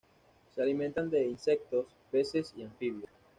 [0.55, 3.07] Se alimentan de insectos, peces y anfibios.